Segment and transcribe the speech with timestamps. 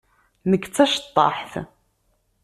[0.49, 1.53] Nekk d taceṭṭaḥt.